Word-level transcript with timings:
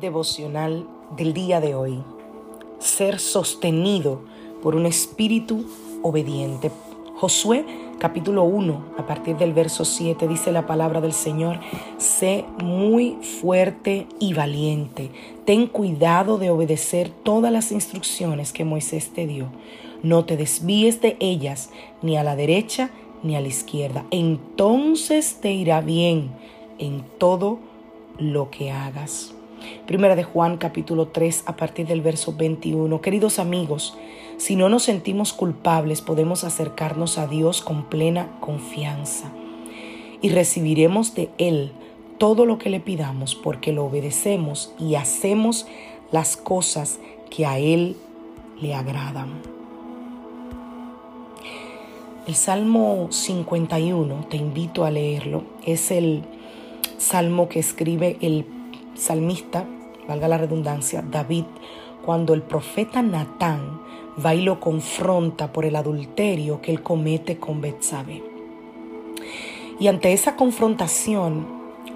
Devocional 0.00 0.86
del 1.16 1.32
día 1.32 1.60
de 1.60 1.74
hoy. 1.74 2.02
Ser 2.78 3.18
sostenido 3.18 4.22
por 4.62 4.74
un 4.74 4.86
espíritu 4.86 5.64
obediente. 6.02 6.70
Josué 7.16 7.66
capítulo 7.98 8.44
1, 8.44 8.94
a 8.96 9.06
partir 9.06 9.36
del 9.36 9.52
verso 9.52 9.84
7, 9.84 10.26
dice 10.26 10.52
la 10.52 10.66
palabra 10.66 11.02
del 11.02 11.12
Señor, 11.12 11.60
sé 11.98 12.46
muy 12.62 13.18
fuerte 13.20 14.06
y 14.18 14.32
valiente. 14.32 15.10
Ten 15.44 15.66
cuidado 15.66 16.38
de 16.38 16.48
obedecer 16.48 17.10
todas 17.10 17.52
las 17.52 17.72
instrucciones 17.72 18.54
que 18.54 18.64
Moisés 18.64 19.10
te 19.10 19.26
dio. 19.26 19.48
No 20.02 20.24
te 20.24 20.38
desvíes 20.38 21.02
de 21.02 21.18
ellas, 21.20 21.68
ni 22.00 22.16
a 22.16 22.24
la 22.24 22.36
derecha 22.36 22.90
ni 23.22 23.36
a 23.36 23.42
la 23.42 23.48
izquierda. 23.48 24.06
Entonces 24.10 25.36
te 25.42 25.52
irá 25.52 25.82
bien 25.82 26.30
en 26.78 27.04
todo 27.18 27.58
lo 28.18 28.50
que 28.50 28.70
hagas. 28.70 29.34
Primera 29.86 30.16
de 30.16 30.24
Juan 30.24 30.56
capítulo 30.56 31.08
3 31.08 31.44
a 31.46 31.56
partir 31.56 31.86
del 31.86 32.00
verso 32.00 32.34
21. 32.36 33.00
Queridos 33.00 33.38
amigos, 33.38 33.96
si 34.36 34.56
no 34.56 34.68
nos 34.68 34.84
sentimos 34.84 35.32
culpables 35.32 36.00
podemos 36.00 36.44
acercarnos 36.44 37.18
a 37.18 37.26
Dios 37.26 37.60
con 37.60 37.84
plena 37.84 38.28
confianza 38.40 39.30
y 40.22 40.30
recibiremos 40.30 41.14
de 41.14 41.30
Él 41.38 41.72
todo 42.18 42.46
lo 42.46 42.58
que 42.58 42.70
le 42.70 42.80
pidamos 42.80 43.34
porque 43.34 43.72
lo 43.72 43.84
obedecemos 43.84 44.72
y 44.78 44.94
hacemos 44.94 45.66
las 46.12 46.36
cosas 46.36 47.00
que 47.30 47.46
a 47.46 47.58
Él 47.58 47.96
le 48.60 48.74
agradan. 48.74 49.28
El 52.26 52.34
Salmo 52.34 53.08
51, 53.10 54.26
te 54.28 54.36
invito 54.36 54.84
a 54.84 54.90
leerlo, 54.90 55.42
es 55.64 55.90
el 55.90 56.22
salmo 56.98 57.48
que 57.48 57.58
escribe 57.58 58.18
el 58.20 58.44
salmista, 59.00 59.64
valga 60.06 60.28
la 60.28 60.38
redundancia, 60.38 61.02
David, 61.02 61.44
cuando 62.04 62.34
el 62.34 62.42
profeta 62.42 63.02
Natán 63.02 63.80
va 64.24 64.34
y 64.34 64.42
lo 64.42 64.60
confronta 64.60 65.52
por 65.52 65.64
el 65.64 65.76
adulterio 65.76 66.60
que 66.60 66.72
él 66.72 66.82
comete 66.82 67.38
con 67.38 67.60
Betsabé. 67.60 68.22
Y 69.78 69.88
ante 69.88 70.12
esa 70.12 70.36
confrontación, 70.36 71.46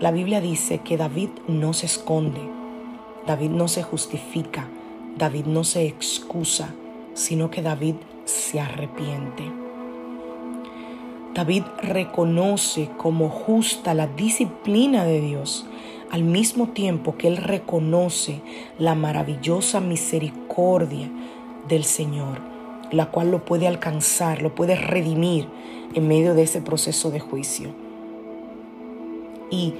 la 0.00 0.10
Biblia 0.10 0.40
dice 0.40 0.78
que 0.78 0.96
David 0.96 1.28
no 1.46 1.72
se 1.74 1.86
esconde, 1.86 2.40
David 3.26 3.50
no 3.50 3.68
se 3.68 3.82
justifica, 3.82 4.68
David 5.16 5.44
no 5.46 5.64
se 5.64 5.86
excusa, 5.86 6.74
sino 7.12 7.50
que 7.50 7.62
David 7.62 7.96
se 8.24 8.60
arrepiente. 8.60 9.44
David 11.34 11.64
reconoce 11.82 12.88
como 12.96 13.28
justa 13.28 13.92
la 13.92 14.06
disciplina 14.06 15.04
de 15.04 15.20
Dios 15.20 15.66
al 16.14 16.22
mismo 16.22 16.68
tiempo 16.68 17.16
que 17.16 17.26
él 17.26 17.38
reconoce 17.38 18.40
la 18.78 18.94
maravillosa 18.94 19.80
misericordia 19.80 21.10
del 21.66 21.82
Señor, 21.82 22.38
la 22.92 23.10
cual 23.10 23.32
lo 23.32 23.44
puede 23.44 23.66
alcanzar, 23.66 24.40
lo 24.40 24.54
puede 24.54 24.76
redimir 24.76 25.48
en 25.92 26.06
medio 26.06 26.34
de 26.34 26.44
ese 26.44 26.62
proceso 26.62 27.10
de 27.10 27.18
juicio. 27.18 27.70
Y 29.50 29.74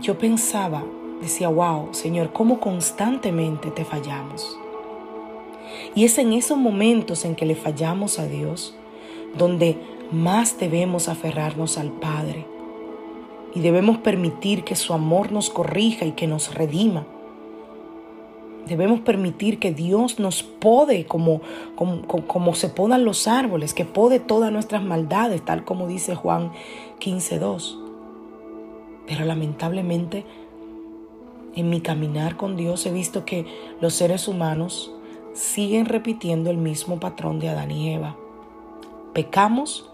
yo 0.00 0.16
pensaba, 0.16 0.84
decía, 1.20 1.48
wow, 1.48 1.88
Señor, 1.90 2.32
¿cómo 2.32 2.58
constantemente 2.58 3.70
te 3.70 3.84
fallamos? 3.84 4.56
Y 5.94 6.06
es 6.06 6.16
en 6.16 6.32
esos 6.32 6.56
momentos 6.56 7.26
en 7.26 7.34
que 7.34 7.44
le 7.44 7.56
fallamos 7.56 8.18
a 8.18 8.26
Dios 8.26 8.74
donde 9.36 9.76
más 10.10 10.58
debemos 10.58 11.10
aferrarnos 11.10 11.76
al 11.76 11.90
Padre 11.90 12.46
y 13.54 13.60
debemos 13.60 13.98
permitir 13.98 14.64
que 14.64 14.76
su 14.76 14.94
amor 14.94 15.32
nos 15.32 15.50
corrija 15.50 16.04
y 16.04 16.12
que 16.12 16.26
nos 16.26 16.54
redima. 16.54 17.06
Debemos 18.66 19.00
permitir 19.00 19.58
que 19.58 19.72
Dios 19.72 20.20
nos 20.20 20.42
pode 20.42 21.04
como, 21.04 21.40
como, 21.74 22.54
se 22.54 22.68
podan 22.68 23.04
los 23.04 23.26
árboles, 23.26 23.74
que 23.74 23.84
pode 23.84 24.20
todas 24.20 24.52
nuestras 24.52 24.84
maldades, 24.84 25.44
tal 25.44 25.64
como 25.64 25.88
dice 25.88 26.14
Juan 26.14 26.52
15.2. 27.00 27.78
Pero 29.06 29.24
lamentablemente 29.24 30.24
en 31.54 31.68
mi 31.68 31.80
caminar 31.80 32.36
con 32.36 32.56
Dios 32.56 32.86
he 32.86 32.92
visto 32.92 33.24
que 33.24 33.46
los 33.80 33.94
seres 33.94 34.28
humanos 34.28 34.92
siguen 35.34 35.86
repitiendo 35.86 36.50
el 36.50 36.56
mismo 36.56 37.00
patrón 37.00 37.40
de 37.40 37.48
Adán 37.48 37.70
y 37.70 37.92
Eva. 37.92 38.16
Pecamos, 39.12 39.90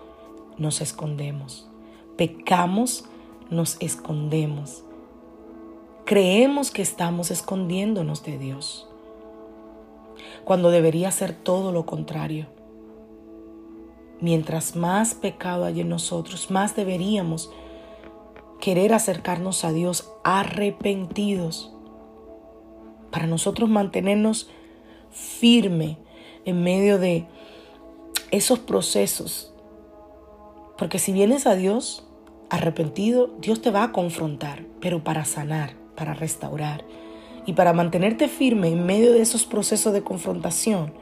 nos 0.56 0.80
escondemos. 0.80 1.68
Pecamos, 2.16 3.06
nos 3.50 3.76
escondemos. 3.80 4.84
Creemos 6.04 6.70
que 6.70 6.82
estamos 6.82 7.30
escondiéndonos 7.30 8.24
de 8.24 8.38
Dios, 8.38 8.88
cuando 10.44 10.70
debería 10.70 11.10
ser 11.10 11.34
todo 11.34 11.72
lo 11.72 11.86
contrario. 11.86 12.46
Mientras 14.20 14.74
más 14.74 15.14
pecado 15.14 15.64
hay 15.64 15.82
en 15.82 15.88
nosotros, 15.88 16.50
más 16.50 16.74
deberíamos 16.74 17.50
querer 18.60 18.92
acercarnos 18.92 19.64
a 19.64 19.72
Dios 19.72 20.10
arrepentidos 20.24 21.72
para 23.10 23.26
nosotros 23.26 23.68
mantenernos 23.68 24.48
firme 25.10 25.98
en 26.44 26.62
medio 26.62 26.98
de 26.98 27.26
esos 28.30 28.58
procesos. 28.58 29.52
Porque 30.76 30.98
si 30.98 31.12
vienes 31.12 31.46
a 31.46 31.54
Dios, 31.54 32.07
arrepentido, 32.50 33.30
Dios 33.40 33.60
te 33.60 33.70
va 33.70 33.84
a 33.84 33.92
confrontar, 33.92 34.64
pero 34.80 35.04
para 35.04 35.24
sanar, 35.24 35.74
para 35.96 36.14
restaurar 36.14 36.84
y 37.46 37.54
para 37.54 37.72
mantenerte 37.72 38.28
firme 38.28 38.68
en 38.68 38.86
medio 38.86 39.12
de 39.12 39.22
esos 39.22 39.44
procesos 39.44 39.92
de 39.92 40.02
confrontación. 40.02 40.92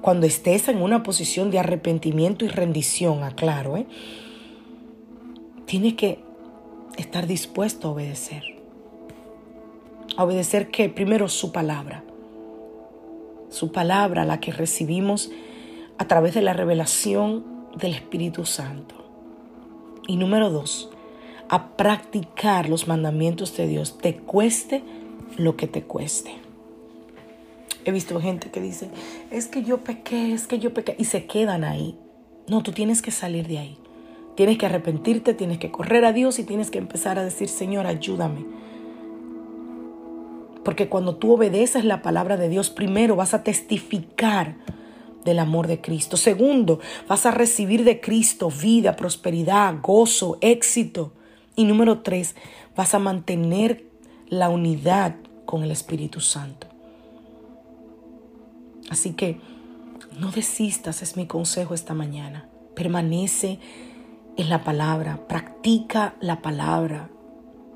Cuando 0.00 0.26
estés 0.26 0.68
en 0.68 0.82
una 0.82 1.02
posición 1.02 1.50
de 1.50 1.58
arrepentimiento 1.58 2.44
y 2.44 2.48
rendición, 2.48 3.22
aclaro, 3.22 3.76
¿eh? 3.76 3.86
tienes 5.66 5.94
que 5.94 6.18
estar 6.96 7.26
dispuesto 7.26 7.88
a 7.88 7.90
obedecer. 7.92 8.42
A 10.16 10.24
obedecer 10.24 10.70
que 10.70 10.88
primero 10.88 11.28
su 11.28 11.52
palabra, 11.52 12.04
su 13.48 13.72
palabra, 13.72 14.24
la 14.24 14.40
que 14.40 14.52
recibimos 14.52 15.30
a 15.98 16.06
través 16.06 16.34
de 16.34 16.42
la 16.42 16.52
revelación 16.52 17.44
del 17.76 17.94
Espíritu 17.94 18.44
Santo. 18.44 19.03
Y 20.06 20.16
número 20.16 20.50
dos, 20.50 20.90
a 21.48 21.76
practicar 21.76 22.68
los 22.68 22.88
mandamientos 22.88 23.56
de 23.56 23.66
Dios, 23.66 23.98
te 23.98 24.16
cueste 24.16 24.82
lo 25.36 25.56
que 25.56 25.66
te 25.66 25.82
cueste. 25.82 26.34
He 27.84 27.92
visto 27.92 28.20
gente 28.20 28.50
que 28.50 28.60
dice, 28.60 28.90
es 29.30 29.46
que 29.46 29.62
yo 29.62 29.78
pequé, 29.78 30.32
es 30.32 30.46
que 30.46 30.58
yo 30.58 30.72
pequé, 30.72 30.96
y 30.98 31.04
se 31.04 31.26
quedan 31.26 31.64
ahí. 31.64 31.98
No, 32.48 32.62
tú 32.62 32.72
tienes 32.72 33.02
que 33.02 33.10
salir 33.10 33.46
de 33.46 33.58
ahí. 33.58 33.78
Tienes 34.36 34.58
que 34.58 34.66
arrepentirte, 34.66 35.34
tienes 35.34 35.58
que 35.58 35.70
correr 35.70 36.04
a 36.04 36.12
Dios 36.12 36.38
y 36.38 36.44
tienes 36.44 36.70
que 36.70 36.78
empezar 36.78 37.18
a 37.18 37.24
decir, 37.24 37.48
Señor, 37.48 37.86
ayúdame. 37.86 38.44
Porque 40.64 40.88
cuando 40.88 41.16
tú 41.16 41.34
obedeces 41.34 41.84
la 41.84 42.02
palabra 42.02 42.36
de 42.36 42.48
Dios, 42.48 42.70
primero 42.70 43.16
vas 43.16 43.34
a 43.34 43.42
testificar 43.42 44.56
del 45.24 45.38
amor 45.38 45.66
de 45.66 45.80
Cristo. 45.80 46.16
Segundo, 46.16 46.80
vas 47.08 47.26
a 47.26 47.30
recibir 47.30 47.84
de 47.84 48.00
Cristo 48.00 48.50
vida, 48.50 48.96
prosperidad, 48.96 49.76
gozo, 49.82 50.38
éxito. 50.40 51.12
Y 51.56 51.64
número 51.64 52.00
tres, 52.00 52.34
vas 52.76 52.94
a 52.94 52.98
mantener 52.98 53.84
la 54.28 54.48
unidad 54.48 55.16
con 55.44 55.62
el 55.62 55.70
Espíritu 55.70 56.20
Santo. 56.20 56.66
Así 58.90 59.12
que 59.12 59.40
no 60.18 60.30
desistas, 60.30 61.02
es 61.02 61.16
mi 61.16 61.26
consejo 61.26 61.74
esta 61.74 61.94
mañana. 61.94 62.48
Permanece 62.74 63.58
en 64.36 64.48
la 64.48 64.64
palabra, 64.64 65.26
practica 65.28 66.14
la 66.20 66.42
palabra, 66.42 67.10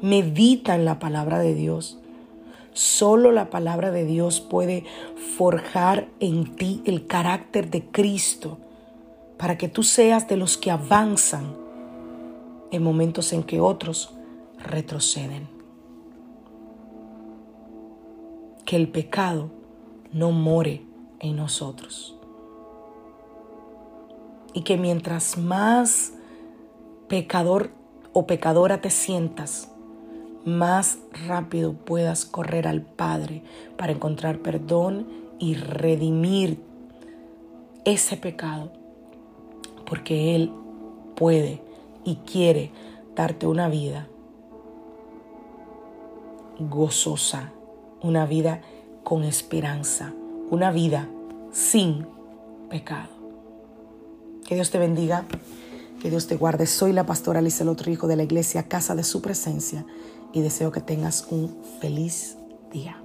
medita 0.00 0.74
en 0.74 0.84
la 0.84 0.98
palabra 0.98 1.38
de 1.38 1.54
Dios. 1.54 1.98
Solo 2.78 3.32
la 3.32 3.50
palabra 3.50 3.90
de 3.90 4.04
Dios 4.04 4.40
puede 4.40 4.84
forjar 5.36 6.06
en 6.20 6.54
ti 6.54 6.80
el 6.84 7.08
carácter 7.08 7.70
de 7.70 7.84
Cristo 7.84 8.58
para 9.36 9.58
que 9.58 9.66
tú 9.68 9.82
seas 9.82 10.28
de 10.28 10.36
los 10.36 10.56
que 10.56 10.70
avanzan 10.70 11.56
en 12.70 12.84
momentos 12.84 13.32
en 13.32 13.42
que 13.42 13.58
otros 13.60 14.14
retroceden. 14.58 15.48
Que 18.64 18.76
el 18.76 18.86
pecado 18.86 19.50
no 20.12 20.30
more 20.30 20.80
en 21.18 21.34
nosotros. 21.34 22.16
Y 24.54 24.62
que 24.62 24.76
mientras 24.76 25.36
más 25.36 26.12
pecador 27.08 27.72
o 28.12 28.28
pecadora 28.28 28.80
te 28.80 28.90
sientas, 28.90 29.72
más 30.44 30.98
rápido 31.26 31.74
puedas 31.74 32.24
correr 32.24 32.66
al 32.66 32.82
Padre 32.82 33.42
para 33.76 33.92
encontrar 33.92 34.38
perdón 34.38 35.06
y 35.38 35.54
redimir 35.54 36.60
ese 37.84 38.16
pecado. 38.16 38.72
Porque 39.86 40.34
Él 40.34 40.52
puede 41.16 41.62
y 42.04 42.16
quiere 42.16 42.70
darte 43.14 43.46
una 43.46 43.68
vida 43.68 44.08
gozosa, 46.58 47.52
una 48.02 48.26
vida 48.26 48.60
con 49.04 49.24
esperanza, 49.24 50.12
una 50.50 50.70
vida 50.70 51.08
sin 51.52 52.06
pecado. 52.68 53.08
Que 54.46 54.54
Dios 54.54 54.70
te 54.70 54.78
bendiga, 54.78 55.24
que 56.00 56.10
Dios 56.10 56.26
te 56.26 56.36
guarde. 56.36 56.66
Soy 56.66 56.92
la 56.92 57.06
pastora 57.06 57.38
Alicia 57.38 57.68
otro 57.70 57.90
hijo 57.90 58.06
de 58.06 58.16
la 58.16 58.22
iglesia 58.22 58.68
Casa 58.68 58.94
de 58.94 59.04
Su 59.04 59.22
Presencia 59.22 59.84
y 60.32 60.40
deseo 60.40 60.72
que 60.72 60.80
tengas 60.80 61.26
un 61.30 61.56
feliz 61.80 62.36
día. 62.72 63.00